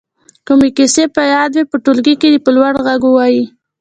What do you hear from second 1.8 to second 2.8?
ټولګي کې دې په لوړ